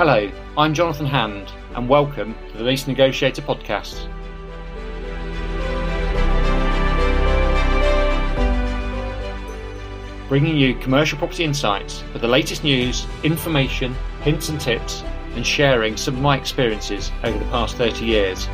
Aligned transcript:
Hello, 0.00 0.32
I'm 0.56 0.72
Jonathan 0.72 1.04
Hand, 1.04 1.52
and 1.74 1.86
welcome 1.86 2.34
to 2.52 2.56
the 2.56 2.64
Lease 2.64 2.86
Negotiator 2.86 3.42
podcast. 3.42 4.08
Bringing 10.26 10.56
you 10.56 10.74
commercial 10.76 11.18
property 11.18 11.44
insights 11.44 12.00
for 12.12 12.18
the 12.18 12.26
latest 12.26 12.64
news, 12.64 13.06
information, 13.24 13.94
hints 14.22 14.48
and 14.48 14.58
tips, 14.58 15.04
and 15.34 15.46
sharing 15.46 15.98
some 15.98 16.14
of 16.14 16.22
my 16.22 16.38
experiences 16.38 17.12
over 17.22 17.38
the 17.38 17.50
past 17.50 17.76
30 17.76 18.02
years. 18.02 18.48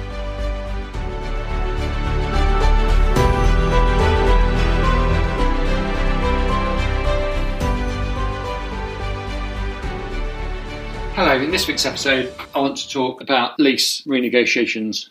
In 11.42 11.50
this 11.50 11.68
week's 11.68 11.84
episode, 11.84 12.32
I 12.54 12.60
want 12.60 12.78
to 12.78 12.88
talk 12.88 13.20
about 13.20 13.60
lease 13.60 14.00
renegotiations. 14.02 15.10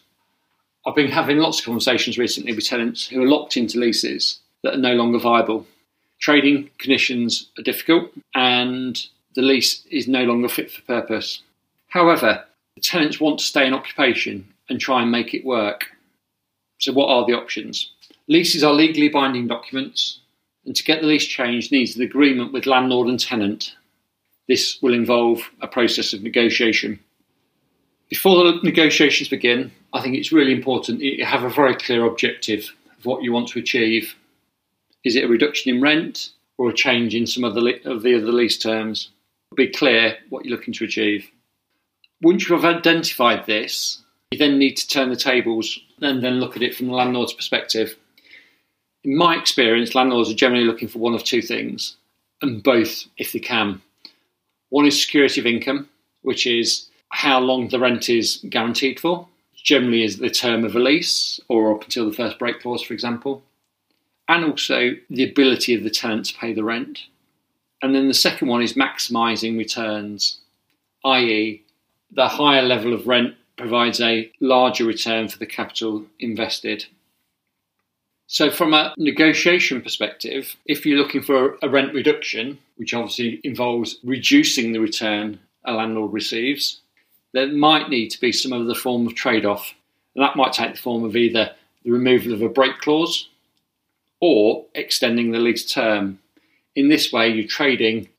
I've 0.85 0.95
been 0.95 1.11
having 1.11 1.37
lots 1.37 1.59
of 1.59 1.65
conversations 1.65 2.17
recently 2.17 2.53
with 2.53 2.65
tenants 2.65 3.05
who 3.05 3.21
are 3.21 3.27
locked 3.27 3.57
into 3.57 3.79
leases 3.79 4.39
that 4.63 4.73
are 4.73 4.79
no 4.79 4.93
longer 4.93 5.19
viable. 5.19 5.67
Trading 6.19 6.71
conditions 6.79 7.49
are 7.59 7.61
difficult 7.63 8.09
and 8.33 9.05
the 9.35 9.43
lease 9.43 9.85
is 9.91 10.07
no 10.07 10.23
longer 10.23 10.49
fit 10.49 10.71
for 10.71 10.81
purpose. 10.81 11.43
However, 11.89 12.43
the 12.73 12.81
tenants 12.81 13.19
want 13.19 13.39
to 13.39 13.45
stay 13.45 13.67
in 13.67 13.73
occupation 13.73 14.47
and 14.67 14.79
try 14.79 15.03
and 15.03 15.11
make 15.11 15.35
it 15.35 15.45
work. 15.45 15.85
So, 16.79 16.91
what 16.91 17.09
are 17.09 17.25
the 17.25 17.37
options? 17.37 17.91
Leases 18.27 18.63
are 18.63 18.73
legally 18.73 19.09
binding 19.09 19.47
documents, 19.47 20.19
and 20.65 20.75
to 20.75 20.83
get 20.83 21.01
the 21.01 21.07
lease 21.07 21.27
changed 21.27 21.71
needs 21.71 21.95
an 21.95 22.01
agreement 22.01 22.51
with 22.51 22.65
landlord 22.65 23.09
and 23.09 23.19
tenant 23.19 23.75
this 24.47 24.79
will 24.81 24.93
involve 24.93 25.49
a 25.61 25.67
process 25.67 26.13
of 26.13 26.21
negotiation. 26.21 26.99
Before 28.09 28.43
the 28.43 28.59
negotiations 28.61 29.29
begin, 29.29 29.71
I 29.93 30.01
think 30.01 30.15
it's 30.15 30.31
really 30.31 30.51
important 30.51 31.01
you 31.01 31.25
have 31.25 31.43
a 31.43 31.49
very 31.49 31.75
clear 31.75 32.05
objective 32.05 32.71
of 32.97 33.05
what 33.05 33.23
you 33.23 33.31
want 33.31 33.47
to 33.49 33.59
achieve. 33.59 34.15
Is 35.03 35.15
it 35.15 35.23
a 35.23 35.27
reduction 35.27 35.75
in 35.75 35.81
rent 35.81 36.29
or 36.57 36.69
a 36.69 36.73
change 36.73 37.15
in 37.15 37.25
some 37.25 37.43
of 37.43 37.55
the, 37.55 37.81
of 37.85 38.03
the 38.03 38.15
other 38.15 38.31
lease 38.31 38.57
terms? 38.57 39.09
Be 39.55 39.67
clear 39.67 40.17
what 40.29 40.45
you're 40.45 40.55
looking 40.55 40.73
to 40.75 40.85
achieve. 40.85 41.29
Once 42.21 42.47
you 42.47 42.55
have 42.55 42.65
identified 42.65 43.45
this, 43.45 44.01
you 44.31 44.37
then 44.37 44.57
need 44.57 44.75
to 44.75 44.87
turn 44.87 45.09
the 45.09 45.15
tables 45.15 45.79
and 46.01 46.23
then 46.23 46.39
look 46.39 46.55
at 46.55 46.63
it 46.63 46.75
from 46.75 46.87
the 46.87 46.93
landlord's 46.93 47.33
perspective. 47.33 47.95
In 49.03 49.15
my 49.15 49.35
experience, 49.37 49.95
landlords 49.95 50.29
are 50.29 50.35
generally 50.35 50.65
looking 50.65 50.87
for 50.87 50.99
one 50.99 51.13
of 51.13 51.23
two 51.23 51.41
things, 51.41 51.95
and 52.41 52.63
both 52.63 53.05
if 53.17 53.31
they 53.31 53.39
can. 53.39 53.81
One 54.75 54.85
is 54.85 55.01
security 55.01 55.39
of 55.39 55.45
income, 55.45 55.87
which 56.21 56.45
is 56.45 56.89
how 57.07 57.39
long 57.39 57.69
the 57.69 57.79
rent 57.79 58.09
is 58.09 58.43
guaranteed 58.49 58.99
for, 58.99 59.25
generally 59.55 60.03
is 60.03 60.17
the 60.17 60.29
term 60.29 60.65
of 60.65 60.75
a 60.75 60.79
lease 60.79 61.39
or 61.47 61.73
up 61.73 61.85
until 61.85 62.09
the 62.09 62.13
first 62.13 62.37
break 62.37 62.59
clause, 62.59 62.81
for 62.81 62.93
example, 62.93 63.41
and 64.27 64.43
also 64.43 64.97
the 65.09 65.23
ability 65.23 65.75
of 65.75 65.85
the 65.85 65.89
tenant 65.89 66.25
to 66.25 66.37
pay 66.37 66.51
the 66.51 66.65
rent. 66.65 67.05
And 67.81 67.95
then 67.95 68.09
the 68.09 68.13
second 68.13 68.49
one 68.49 68.61
is 68.61 68.73
maximising 68.73 69.57
returns, 69.57 70.39
i.e., 71.05 71.63
the 72.11 72.27
higher 72.27 72.61
level 72.61 72.91
of 72.91 73.07
rent 73.07 73.33
provides 73.55 74.01
a 74.01 74.29
larger 74.41 74.83
return 74.83 75.29
for 75.29 75.37
the 75.37 75.45
capital 75.45 76.05
invested. 76.19 76.85
So, 78.27 78.49
from 78.49 78.73
a 78.73 78.93
negotiation 78.97 79.81
perspective, 79.81 80.55
if 80.65 80.85
you're 80.85 80.97
looking 80.97 81.21
for 81.21 81.57
a 81.61 81.69
rent 81.69 81.93
reduction, 81.93 82.57
which 82.75 82.93
obviously 82.93 83.39
involves 83.43 83.97
reducing 84.03 84.71
the 84.71 84.79
return 84.79 85.39
a 85.63 85.73
landlord 85.73 86.11
receives, 86.11 86.81
there 87.33 87.47
might 87.47 87.89
need 87.89 88.09
to 88.09 88.19
be 88.19 88.31
some 88.31 88.53
other 88.53 88.73
form 88.73 89.05
of 89.05 89.15
trade 89.15 89.45
off. 89.45 89.73
And 90.15 90.23
that 90.23 90.35
might 90.35 90.53
take 90.53 90.73
the 90.75 90.81
form 90.81 91.03
of 91.03 91.15
either 91.15 91.51
the 91.83 91.91
removal 91.91 92.33
of 92.33 92.41
a 92.41 92.49
break 92.49 92.79
clause 92.79 93.29
or 94.19 94.65
extending 94.73 95.31
the 95.31 95.39
lease 95.39 95.71
term. 95.71 96.19
In 96.75 96.89
this 96.89 97.11
way, 97.11 97.29
you're 97.29 97.47
trading 97.47 98.09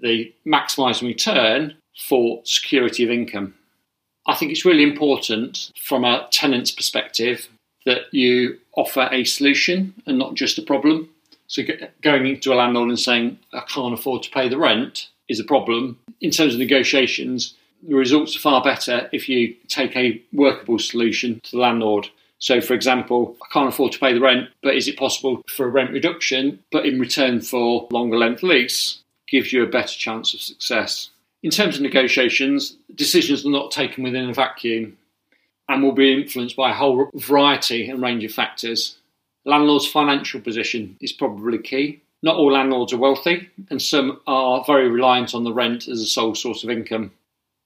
the 0.00 0.32
maximising 0.46 1.08
return 1.08 1.74
for 1.96 2.40
security 2.44 3.02
of 3.02 3.10
income. 3.10 3.54
I 4.28 4.34
think 4.34 4.52
it's 4.52 4.64
really 4.64 4.82
important 4.82 5.72
from 5.82 6.04
a 6.04 6.28
tenant's 6.30 6.70
perspective 6.70 7.48
that 7.86 8.12
you 8.12 8.58
offer 8.76 9.08
a 9.10 9.24
solution 9.24 9.94
and 10.04 10.18
not 10.18 10.34
just 10.34 10.58
a 10.58 10.62
problem. 10.62 11.08
So 11.46 11.62
going 12.02 12.26
into 12.26 12.52
a 12.52 12.56
landlord 12.56 12.88
and 12.88 12.98
saying, 12.98 13.38
I 13.52 13.60
can't 13.60 13.94
afford 13.94 14.24
to 14.24 14.30
pay 14.30 14.48
the 14.48 14.58
rent 14.58 15.08
is 15.28 15.40
a 15.40 15.44
problem. 15.44 15.98
In 16.20 16.30
terms 16.30 16.52
of 16.52 16.58
negotiations, 16.58 17.54
the 17.86 17.94
results 17.94 18.36
are 18.36 18.40
far 18.40 18.62
better 18.62 19.08
if 19.12 19.28
you 19.28 19.54
take 19.68 19.96
a 19.96 20.20
workable 20.32 20.78
solution 20.78 21.40
to 21.44 21.52
the 21.52 21.58
landlord. 21.58 22.08
So, 22.38 22.60
for 22.60 22.74
example, 22.74 23.36
I 23.42 23.52
can't 23.52 23.68
afford 23.68 23.92
to 23.92 23.98
pay 23.98 24.12
the 24.12 24.20
rent, 24.20 24.48
but 24.62 24.74
is 24.74 24.88
it 24.88 24.98
possible 24.98 25.42
for 25.48 25.66
a 25.66 25.70
rent 25.70 25.92
reduction, 25.92 26.58
but 26.70 26.84
in 26.84 27.00
return 27.00 27.40
for 27.40 27.88
longer 27.90 28.18
length 28.18 28.42
lease, 28.42 28.98
gives 29.28 29.52
you 29.52 29.62
a 29.62 29.68
better 29.68 29.96
chance 29.96 30.34
of 30.34 30.40
success. 30.40 31.10
In 31.42 31.50
terms 31.50 31.76
of 31.76 31.82
negotiations, 31.82 32.76
decisions 32.94 33.46
are 33.46 33.50
not 33.50 33.70
taken 33.70 34.04
within 34.04 34.28
a 34.28 34.34
vacuum 34.34 34.96
and 35.68 35.82
will 35.82 35.92
be 35.92 36.12
influenced 36.12 36.56
by 36.56 36.70
a 36.70 36.74
whole 36.74 37.10
variety 37.14 37.88
and 37.88 38.02
range 38.02 38.24
of 38.24 38.32
factors. 38.32 38.96
Landlord's 39.44 39.86
financial 39.86 40.40
position 40.40 40.96
is 41.00 41.12
probably 41.12 41.58
key. 41.58 42.02
Not 42.22 42.36
all 42.36 42.52
landlords 42.52 42.92
are 42.92 42.98
wealthy, 42.98 43.48
and 43.70 43.80
some 43.80 44.20
are 44.26 44.64
very 44.66 44.88
reliant 44.88 45.34
on 45.34 45.44
the 45.44 45.52
rent 45.52 45.86
as 45.86 46.00
a 46.00 46.06
sole 46.06 46.34
source 46.34 46.64
of 46.64 46.70
income. 46.70 47.12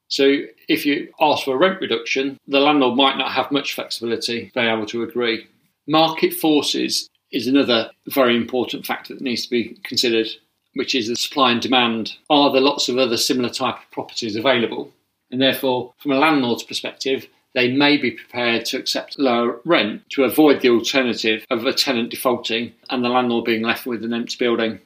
So, 0.08 0.42
if 0.68 0.84
you 0.84 1.12
ask 1.20 1.44
for 1.44 1.54
a 1.54 1.58
rent 1.58 1.80
reduction, 1.80 2.36
the 2.48 2.58
landlord 2.58 2.96
might 2.96 3.16
not 3.16 3.30
have 3.30 3.52
much 3.52 3.74
flexibility 3.74 4.48
to 4.48 4.54
be 4.54 4.60
able 4.60 4.86
to 4.86 5.04
agree. 5.04 5.46
Market 5.86 6.34
forces 6.34 7.08
is 7.32 7.46
another 7.46 7.90
very 8.08 8.36
important 8.36 8.84
factor 8.84 9.14
that 9.14 9.22
needs 9.22 9.44
to 9.44 9.50
be 9.50 9.78
considered, 9.84 10.28
which 10.74 10.94
is 10.94 11.08
the 11.08 11.16
supply 11.16 11.52
and 11.52 11.62
demand. 11.62 12.16
Are 12.28 12.52
there 12.52 12.60
lots 12.60 12.88
of 12.88 12.98
other 12.98 13.16
similar 13.16 13.50
type 13.50 13.76
of 13.76 13.90
properties 13.92 14.34
available? 14.34 14.92
And 15.30 15.40
therefore, 15.40 15.94
from 15.98 16.10
a 16.10 16.18
landlord's 16.18 16.64
perspective, 16.64 17.28
they 17.54 17.70
may 17.70 17.96
be 17.96 18.12
prepared 18.12 18.64
to 18.66 18.78
accept 18.78 19.18
lower 19.18 19.60
rent 19.64 20.08
to 20.10 20.24
avoid 20.24 20.60
the 20.60 20.70
alternative 20.70 21.44
of 21.50 21.64
a 21.66 21.72
tenant 21.72 22.10
defaulting 22.10 22.72
and 22.88 23.04
the 23.04 23.08
landlord 23.08 23.44
being 23.44 23.62
left 23.62 23.86
with 23.86 24.04
an 24.04 24.14
empty 24.14 24.36
building. 24.38 24.80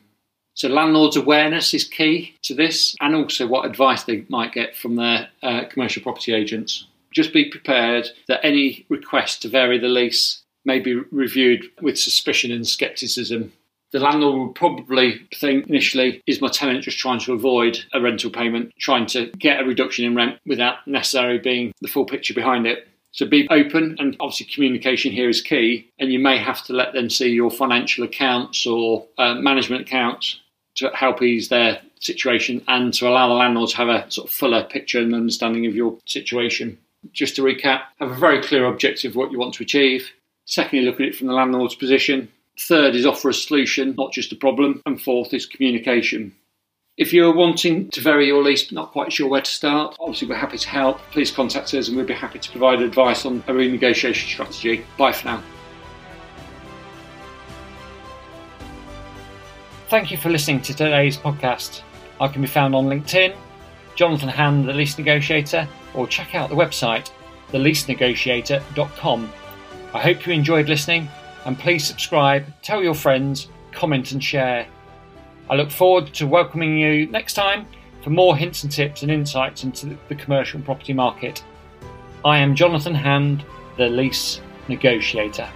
So, 0.55 0.69
landlords' 0.69 1.17
awareness 1.17 1.75
is 1.75 1.85
key 1.85 2.37
to 2.43 2.55
this, 2.55 2.95
and 3.01 3.15
also 3.15 3.47
what 3.47 3.67
advice 3.67 4.05
they 4.05 4.25
might 4.29 4.53
get 4.53 4.77
from 4.77 4.95
their 4.95 5.29
uh, 5.43 5.65
commercial 5.65 6.03
property 6.03 6.33
agents. 6.33 6.87
Just 7.13 7.33
be 7.33 7.51
prepared 7.51 8.09
that 8.29 8.45
any 8.45 8.87
request 8.89 9.43
to 9.43 9.49
vary 9.49 9.79
the 9.79 9.89
lease 9.89 10.43
may 10.65 10.79
be 10.79 10.95
reviewed 10.95 11.65
with 11.83 11.99
suspicion 11.99 12.53
and 12.53 12.67
scepticism 12.67 13.53
the 13.95 14.01
landlord 14.01 14.37
will 14.37 14.53
probably 14.53 15.25
think 15.37 15.69
initially, 15.69 16.21
is 16.27 16.41
my 16.41 16.49
tenant 16.49 16.83
just 16.83 16.99
trying 16.99 17.21
to 17.21 17.33
avoid 17.33 17.79
a 17.93 18.01
rental 18.01 18.29
payment, 18.29 18.73
trying 18.77 19.07
to 19.07 19.27
get 19.39 19.61
a 19.61 19.65
reduction 19.65 20.05
in 20.05 20.17
rent 20.17 20.41
without 20.45 20.85
necessarily 20.89 21.39
being 21.39 21.73
the 21.81 21.87
full 21.87 22.05
picture 22.05 22.35
behind 22.35 22.67
it? 22.67 22.89
So 23.13 23.25
be 23.25 23.47
open, 23.51 23.95
and 24.01 24.17
obviously 24.19 24.47
communication 24.53 25.13
here 25.13 25.29
is 25.29 25.41
key. 25.41 25.93
And 26.01 26.13
you 26.13 26.19
may 26.19 26.39
have 26.39 26.65
to 26.65 26.73
let 26.73 26.93
them 26.93 27.09
see 27.09 27.29
your 27.29 27.53
financial 27.53 28.03
accounts 28.03 28.67
or 28.67 29.07
uh, 29.17 29.35
management 29.35 29.83
accounts 29.83 30.41
to 30.75 30.89
help 30.89 31.23
ease 31.23 31.49
their 31.49 31.81
situation 32.01 32.65
and 32.67 32.93
to 32.95 33.07
allow 33.07 33.29
the 33.29 33.35
landlord 33.35 33.71
to 33.71 33.77
have 33.77 33.89
a 33.89 34.11
sort 34.11 34.29
of 34.29 34.35
fuller 34.35 34.65
picture 34.65 34.99
and 34.99 35.15
understanding 35.15 35.67
of 35.67 35.77
your 35.77 35.97
situation. 36.05 36.77
Just 37.13 37.37
to 37.37 37.43
recap, 37.43 37.83
have 38.01 38.11
a 38.11 38.17
very 38.17 38.43
clear 38.43 38.65
objective 38.65 39.13
of 39.13 39.17
what 39.17 39.31
you 39.31 39.39
want 39.39 39.55
to 39.55 39.63
achieve. 39.63 40.11
Secondly, 40.47 40.85
look 40.85 40.97
at 40.97 41.07
it 41.07 41.15
from 41.15 41.29
the 41.29 41.33
landlord's 41.33 41.77
position. 41.77 42.29
Third 42.59 42.95
is 42.95 43.05
offer 43.05 43.31
a 43.31 43.35
solution, 43.35 43.95
not 43.99 44.13
just 44.13 44.33
a 44.33 44.37
problem. 44.37 44.81
And 44.87 45.01
fourth 45.01 45.35
is 45.35 45.47
communication. 45.47 46.35
If 46.97 47.13
you're 47.13 47.35
wanting 47.35 47.91
to 47.91 48.01
vary 48.01 48.29
your 48.29 48.45
lease 48.45 48.63
but 48.63 48.75
not 48.75 48.93
quite 48.93 49.13
sure 49.13 49.29
where 49.29 49.41
to 49.41 49.51
start, 49.51 49.97
obviously 49.99 50.29
we're 50.29 50.37
happy 50.37 50.59
to 50.59 50.69
help. 50.69 50.99
Please 51.11 51.33
contact 51.33 51.75
us 51.75 51.89
and 51.89 51.97
we'll 51.97 52.07
be 52.07 52.15
happy 52.15 52.39
to 52.39 52.51
provide 52.51 52.81
advice 52.81 53.27
on 53.27 53.43
a 53.49 53.53
renegotiation 53.53 54.29
strategy. 54.29 54.87
Bye 54.97 55.11
for 55.11 55.27
now. 55.27 55.43
Thank 59.89 60.13
you 60.13 60.17
for 60.17 60.31
listening 60.31 60.61
to 60.63 60.75
today's 60.75 61.19
podcast. 61.19 61.83
I 62.21 62.29
can 62.29 62.43
be 62.43 62.49
found 62.49 62.77
on 62.77 62.87
LinkedIn, 62.87 63.37
Jonathan 63.97 64.29
Hand, 64.29 64.69
the 64.69 64.73
lease 64.73 64.97
negotiator, 64.97 65.69
or 65.95 66.07
check 66.07 66.37
out 66.37 66.49
the 66.49 66.57
website, 66.57 67.11
theleasenegotiator.com. 67.51 69.33
I 69.93 70.01
hope 70.01 70.27
you 70.27 70.33
enjoyed 70.33 70.69
listening 70.69 71.09
and 71.45 71.59
please 71.59 71.85
subscribe, 71.85 72.47
tell 72.63 72.83
your 72.83 72.95
friends, 72.95 73.49
comment 73.73 74.13
and 74.13 74.23
share. 74.23 74.67
I 75.51 75.57
look 75.57 75.71
forward 75.71 76.13
to 76.15 76.27
welcoming 76.27 76.79
you 76.79 77.07
next 77.07 77.35
time 77.35 77.67
for 78.03 78.11
more 78.11 78.37
hints 78.37 78.63
and 78.63 78.73
tips 78.73 79.03
and 79.03 79.11
insights 79.11 79.65
into 79.65 79.99
the 80.09 80.15
commercial 80.15 80.61
property 80.61 80.93
market. 80.93 81.45
I 82.25 82.39
am 82.39 82.55
Jonathan 82.55 82.95
Hand, 82.95 83.45
the 83.77 83.89
lease 83.89 84.41
negotiator. 84.69 85.49